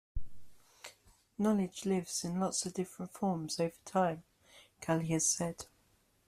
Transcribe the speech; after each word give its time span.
"Knowledge 1.37 1.85
lives 1.85 2.23
in 2.23 2.39
lots 2.39 2.65
of 2.65 2.73
different 2.73 3.13
forms 3.13 3.59
over 3.59 3.75
time," 3.85 4.23
Kahle 4.81 5.05
has 5.09 5.27
said. 5.27 5.67